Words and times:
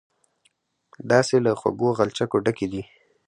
داسې 1.11 1.35
له 1.45 1.51
خوږو 1.59 1.89
غلچکو 1.97 2.37
ډکې 2.45 2.67
دي. 2.71 2.81